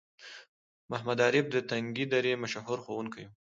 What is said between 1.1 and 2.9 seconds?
عارف د تنگي درې مشهور